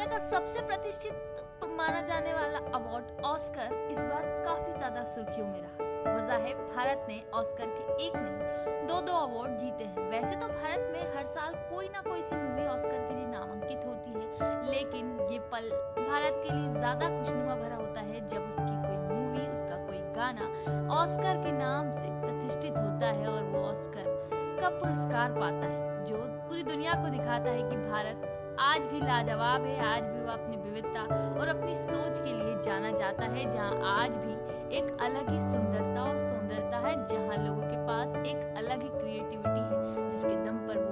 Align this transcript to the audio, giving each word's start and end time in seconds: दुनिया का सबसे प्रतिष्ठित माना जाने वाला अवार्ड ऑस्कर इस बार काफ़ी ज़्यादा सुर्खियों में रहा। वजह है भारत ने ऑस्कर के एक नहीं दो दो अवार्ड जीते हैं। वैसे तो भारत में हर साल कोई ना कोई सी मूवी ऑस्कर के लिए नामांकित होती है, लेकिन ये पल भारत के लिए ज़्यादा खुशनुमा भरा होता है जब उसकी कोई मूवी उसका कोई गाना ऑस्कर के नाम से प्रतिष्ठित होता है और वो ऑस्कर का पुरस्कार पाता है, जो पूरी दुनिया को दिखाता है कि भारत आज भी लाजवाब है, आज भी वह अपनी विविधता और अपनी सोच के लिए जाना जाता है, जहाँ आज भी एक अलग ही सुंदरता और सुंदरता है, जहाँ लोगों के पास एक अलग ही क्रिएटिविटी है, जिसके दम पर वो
दुनिया 0.00 0.18
का 0.18 0.26
सबसे 0.26 0.60
प्रतिष्ठित 0.66 1.66
माना 1.70 2.00
जाने 2.02 2.32
वाला 2.32 2.58
अवार्ड 2.74 3.24
ऑस्कर 3.24 3.88
इस 3.90 3.98
बार 3.98 4.22
काफ़ी 4.44 4.72
ज़्यादा 4.72 5.02
सुर्खियों 5.06 5.46
में 5.46 5.60
रहा। 5.60 6.14
वजह 6.14 6.44
है 6.44 6.54
भारत 6.68 7.04
ने 7.08 7.20
ऑस्कर 7.34 7.66
के 7.68 8.06
एक 8.06 8.16
नहीं 8.16 8.86
दो 8.88 9.00
दो 9.00 9.12
अवार्ड 9.16 9.58
जीते 9.58 9.84
हैं। 9.84 10.08
वैसे 10.10 10.36
तो 10.36 10.48
भारत 10.48 10.88
में 10.92 11.16
हर 11.16 11.26
साल 11.26 11.52
कोई 11.72 11.88
ना 11.88 12.02
कोई 12.08 12.22
सी 12.22 12.36
मूवी 12.36 12.66
ऑस्कर 12.68 12.96
के 13.08 13.14
लिए 13.14 13.26
नामांकित 13.26 13.84
होती 13.86 14.12
है, 14.12 14.70
लेकिन 14.70 15.12
ये 15.32 15.38
पल 15.52 15.68
भारत 16.00 16.42
के 16.46 16.54
लिए 16.54 16.72
ज़्यादा 16.78 17.08
खुशनुमा 17.18 17.54
भरा 17.56 17.76
होता 17.76 18.00
है 18.00 18.26
जब 18.26 18.48
उसकी 18.48 18.80
कोई 18.80 18.96
मूवी 19.12 19.46
उसका 19.50 19.84
कोई 19.86 20.02
गाना 20.16 20.50
ऑस्कर 20.96 21.44
के 21.44 21.52
नाम 21.58 21.92
से 21.92 22.08
प्रतिष्ठित 22.20 22.78
होता 22.78 23.12
है 23.12 23.28
और 23.28 23.42
वो 23.52 23.68
ऑस्कर 23.68 24.12
का 24.60 24.68
पुरस्कार 24.70 25.32
पाता 25.32 25.66
है, 25.66 26.04
जो 26.04 26.26
पूरी 26.48 26.62
दुनिया 26.64 26.94
को 27.02 27.08
दिखाता 27.10 27.50
है 27.50 27.70
कि 27.70 27.76
भारत 27.86 28.28
आज 28.60 28.86
भी 28.86 28.98
लाजवाब 29.00 29.62
है, 29.64 29.78
आज 29.86 30.02
भी 30.02 30.20
वह 30.20 30.32
अपनी 30.32 30.56
विविधता 30.56 31.02
और 31.40 31.48
अपनी 31.48 31.74
सोच 31.74 32.18
के 32.18 32.32
लिए 32.32 32.58
जाना 32.60 32.90
जाता 32.90 33.24
है, 33.24 33.50
जहाँ 33.50 34.00
आज 34.02 34.16
भी 34.16 34.32
एक 34.76 34.96
अलग 35.00 35.30
ही 35.30 35.40
सुंदरता 35.40 36.02
और 36.02 36.18
सुंदरता 36.18 36.78
है, 36.78 36.94
जहाँ 37.06 37.36
लोगों 37.46 37.62
के 37.62 37.86
पास 37.86 38.16
एक 38.16 38.54
अलग 38.56 38.82
ही 38.82 38.88
क्रिएटिविटी 38.88 39.60
है, 39.60 40.10
जिसके 40.10 40.34
दम 40.44 40.58
पर 40.68 40.78
वो 40.78 40.89